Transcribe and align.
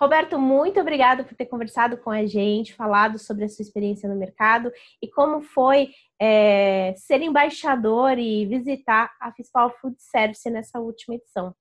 Roberto, 0.00 0.38
muito 0.38 0.78
obrigado 0.78 1.24
por 1.24 1.34
ter 1.34 1.46
conversado 1.46 1.98
com 1.98 2.10
a 2.10 2.24
gente, 2.24 2.72
falado 2.72 3.18
sobre 3.18 3.44
a 3.44 3.48
sua 3.48 3.64
experiência 3.64 4.08
no 4.08 4.14
mercado 4.14 4.70
e 5.02 5.08
como 5.08 5.42
foi 5.42 5.90
é, 6.20 6.94
ser 6.96 7.20
embaixador 7.20 8.16
e 8.16 8.46
visitar 8.46 9.12
a 9.20 9.32
Fispal 9.32 9.70
Food 9.80 9.96
Service 9.98 10.48
nessa 10.50 10.78
última 10.78 11.16
edição. 11.16 11.52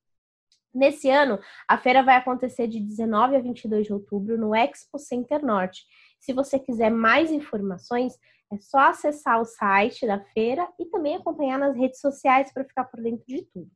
Nesse 0.72 1.10
ano, 1.10 1.40
a 1.68 1.80
feira 1.80 2.04
vai 2.04 2.16
acontecer 2.16 2.68
de 2.68 2.80
19 2.80 3.38
a 3.38 3.40
22 3.40 3.88
de 3.88 3.94
outubro 3.94 4.38
no 4.38 4.54
Expo 4.54 5.00
Center 5.00 5.44
Norte. 5.44 5.82
Se 6.20 6.32
você 6.32 6.60
quiser 6.60 6.92
mais 6.92 7.32
informações, 7.32 8.14
é 8.54 8.58
só 8.60 8.78
acessar 8.80 9.42
o 9.42 9.46
site 9.46 10.06
da 10.06 10.20
feira 10.20 10.72
e 10.80 10.86
também 10.86 11.16
acompanhar 11.16 11.58
nas 11.58 11.76
redes 11.76 12.00
sociais 12.00 12.54
para 12.54 12.64
ficar 12.64 12.84
por 12.84 13.02
dentro 13.02 13.26
de 13.26 13.42
tudo. 13.52 13.72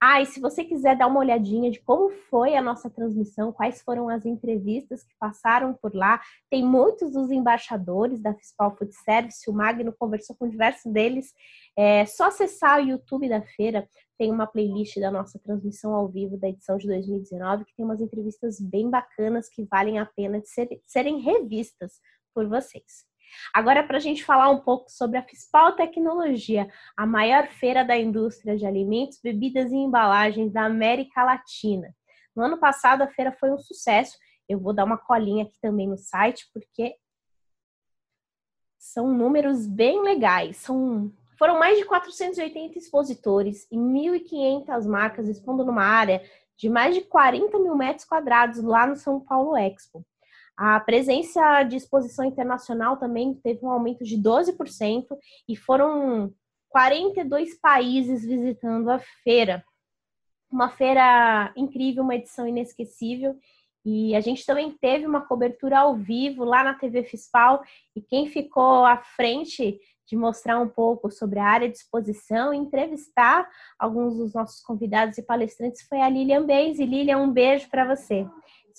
Ah, 0.00 0.20
e 0.20 0.26
se 0.26 0.40
você 0.40 0.64
quiser 0.64 0.96
dar 0.96 1.06
uma 1.06 1.20
olhadinha 1.20 1.70
de 1.70 1.80
como 1.80 2.10
foi 2.30 2.56
a 2.56 2.62
nossa 2.62 2.88
transmissão, 2.88 3.52
quais 3.52 3.82
foram 3.82 4.08
as 4.08 4.24
entrevistas 4.24 5.02
que 5.02 5.14
passaram 5.18 5.74
por 5.74 5.94
lá, 5.94 6.20
tem 6.48 6.64
muitos 6.64 7.12
dos 7.12 7.30
embaixadores 7.30 8.20
da 8.20 8.34
Fispal 8.34 8.74
Food 8.76 8.94
Service, 8.94 9.48
o 9.48 9.52
Magno 9.52 9.94
conversou 9.98 10.34
com 10.36 10.48
diversos 10.48 10.90
deles. 10.92 11.32
É 11.76 12.06
só 12.06 12.28
acessar 12.28 12.80
o 12.80 12.88
YouTube 12.88 13.28
da 13.28 13.42
feira, 13.42 13.88
tem 14.18 14.30
uma 14.30 14.46
playlist 14.46 14.98
da 14.98 15.10
nossa 15.10 15.38
transmissão 15.38 15.94
ao 15.94 16.08
vivo 16.08 16.36
da 16.36 16.48
edição 16.48 16.76
de 16.76 16.86
2019, 16.86 17.64
que 17.64 17.74
tem 17.74 17.84
umas 17.84 18.00
entrevistas 18.00 18.60
bem 18.60 18.88
bacanas 18.90 19.48
que 19.48 19.64
valem 19.64 19.98
a 19.98 20.06
pena 20.06 20.40
de 20.40 20.48
ser, 20.48 20.68
serem 20.86 21.20
revistas 21.20 22.00
por 22.34 22.48
vocês. 22.48 23.09
Agora, 23.54 23.82
para 23.82 23.96
a 23.96 24.00
gente 24.00 24.24
falar 24.24 24.50
um 24.50 24.60
pouco 24.60 24.90
sobre 24.90 25.18
a 25.18 25.22
Fispal 25.22 25.72
Tecnologia, 25.72 26.68
a 26.96 27.06
maior 27.06 27.48
feira 27.48 27.84
da 27.84 27.96
indústria 27.96 28.56
de 28.56 28.66
alimentos, 28.66 29.20
bebidas 29.22 29.70
e 29.70 29.76
embalagens 29.76 30.52
da 30.52 30.64
América 30.64 31.24
Latina. 31.24 31.94
No 32.34 32.44
ano 32.44 32.58
passado, 32.58 33.02
a 33.02 33.08
feira 33.08 33.32
foi 33.32 33.50
um 33.50 33.58
sucesso. 33.58 34.16
Eu 34.48 34.58
vou 34.58 34.72
dar 34.72 34.84
uma 34.84 34.98
colinha 34.98 35.44
aqui 35.44 35.58
também 35.60 35.88
no 35.88 35.96
site, 35.96 36.48
porque 36.52 36.94
são 38.78 39.12
números 39.12 39.66
bem 39.66 40.02
legais. 40.02 40.56
São, 40.56 41.12
foram 41.38 41.58
mais 41.58 41.78
de 41.78 41.84
480 41.84 42.78
expositores 42.78 43.66
e 43.70 43.76
1.500 43.76 44.86
marcas 44.86 45.28
expondo 45.28 45.64
numa 45.64 45.84
área 45.84 46.22
de 46.56 46.68
mais 46.68 46.94
de 46.94 47.00
40 47.02 47.58
mil 47.58 47.76
metros 47.76 48.04
quadrados 48.04 48.62
lá 48.62 48.86
no 48.86 48.96
São 48.96 49.20
Paulo 49.20 49.56
Expo. 49.56 50.04
A 50.62 50.78
presença 50.78 51.62
de 51.62 51.76
exposição 51.76 52.22
internacional 52.22 52.98
também 52.98 53.32
teve 53.32 53.64
um 53.64 53.70
aumento 53.70 54.04
de 54.04 54.18
12% 54.18 55.06
e 55.48 55.56
foram 55.56 56.34
42 56.68 57.58
países 57.58 58.26
visitando 58.26 58.90
a 58.90 58.98
feira. 59.24 59.64
Uma 60.52 60.68
feira 60.68 61.50
incrível, 61.56 62.02
uma 62.02 62.14
edição 62.14 62.46
inesquecível. 62.46 63.38
E 63.86 64.14
a 64.14 64.20
gente 64.20 64.44
também 64.44 64.70
teve 64.70 65.06
uma 65.06 65.22
cobertura 65.22 65.78
ao 65.78 65.96
vivo 65.96 66.44
lá 66.44 66.62
na 66.62 66.74
TV 66.74 67.04
Fispal. 67.04 67.62
E 67.96 68.02
quem 68.02 68.28
ficou 68.28 68.84
à 68.84 68.98
frente 68.98 69.80
de 70.06 70.14
mostrar 70.14 70.60
um 70.60 70.68
pouco 70.68 71.10
sobre 71.10 71.38
a 71.38 71.46
área 71.46 71.70
de 71.70 71.78
exposição 71.78 72.52
e 72.52 72.58
entrevistar 72.58 73.48
alguns 73.78 74.14
dos 74.14 74.34
nossos 74.34 74.60
convidados 74.60 75.16
e 75.16 75.22
palestrantes 75.22 75.86
foi 75.88 76.02
a 76.02 76.10
Lilian 76.10 76.44
Beis. 76.44 76.78
E 76.78 76.84
Lilian, 76.84 77.16
um 77.16 77.32
beijo 77.32 77.66
para 77.70 77.96
você. 77.96 78.28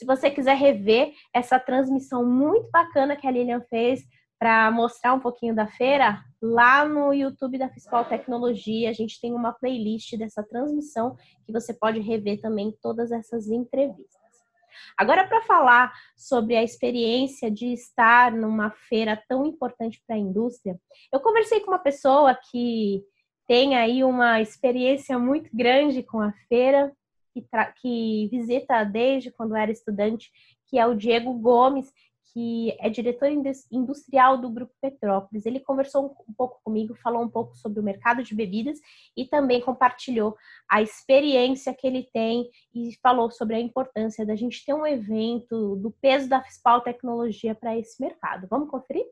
Se 0.01 0.05
você 0.07 0.31
quiser 0.31 0.57
rever 0.57 1.13
essa 1.31 1.59
transmissão 1.59 2.25
muito 2.25 2.67
bacana 2.71 3.15
que 3.15 3.27
a 3.27 3.29
Lilian 3.29 3.61
fez 3.69 4.03
para 4.39 4.71
mostrar 4.71 5.13
um 5.13 5.19
pouquinho 5.19 5.53
da 5.53 5.67
feira, 5.67 6.25
lá 6.41 6.83
no 6.83 7.13
YouTube 7.13 7.59
da 7.59 7.69
Fiscal 7.69 8.03
Tecnologia, 8.05 8.89
a 8.89 8.93
gente 8.93 9.21
tem 9.21 9.31
uma 9.31 9.53
playlist 9.53 10.17
dessa 10.17 10.41
transmissão 10.41 11.15
que 11.45 11.51
você 11.53 11.71
pode 11.71 11.99
rever 11.99 12.41
também 12.41 12.75
todas 12.81 13.11
essas 13.11 13.47
entrevistas. 13.47 14.19
Agora, 14.97 15.27
para 15.27 15.43
falar 15.43 15.93
sobre 16.17 16.55
a 16.55 16.63
experiência 16.63 17.51
de 17.51 17.71
estar 17.71 18.31
numa 18.31 18.71
feira 18.71 19.23
tão 19.29 19.45
importante 19.45 20.01
para 20.07 20.15
a 20.15 20.19
indústria, 20.19 20.79
eu 21.13 21.19
conversei 21.19 21.59
com 21.59 21.69
uma 21.69 21.77
pessoa 21.77 22.35
que 22.49 23.03
tem 23.47 23.75
aí 23.75 24.03
uma 24.03 24.41
experiência 24.41 25.19
muito 25.19 25.47
grande 25.53 26.01
com 26.01 26.19
a 26.19 26.33
feira, 26.49 26.91
que, 27.33 27.45
que 27.81 28.27
visita 28.31 28.83
desde 28.83 29.31
quando 29.31 29.55
era 29.55 29.71
estudante, 29.71 30.31
que 30.67 30.77
é 30.77 30.85
o 30.85 30.95
Diego 30.95 31.33
Gomes, 31.33 31.91
que 32.33 32.75
é 32.79 32.89
diretor 32.89 33.29
industrial 33.71 34.37
do 34.37 34.49
Grupo 34.49 34.73
Petrópolis. 34.81 35.45
Ele 35.45 35.59
conversou 35.59 36.15
um 36.27 36.33
pouco 36.33 36.61
comigo, 36.63 36.95
falou 36.95 37.21
um 37.21 37.29
pouco 37.29 37.55
sobre 37.55 37.79
o 37.79 37.83
mercado 37.83 38.23
de 38.23 38.33
bebidas 38.33 38.79
e 39.15 39.25
também 39.25 39.61
compartilhou 39.61 40.35
a 40.69 40.81
experiência 40.81 41.73
que 41.73 41.85
ele 41.85 42.07
tem 42.13 42.49
e 42.73 42.95
falou 43.01 43.29
sobre 43.29 43.55
a 43.55 43.59
importância 43.59 44.25
da 44.25 44.35
gente 44.35 44.63
ter 44.65 44.73
um 44.73 44.87
evento 44.87 45.75
do 45.77 45.91
peso 45.91 46.29
da 46.29 46.41
Fispal 46.41 46.81
Tecnologia 46.81 47.53
para 47.53 47.77
esse 47.77 48.01
mercado. 48.01 48.47
Vamos 48.49 48.69
conferir? 48.69 49.05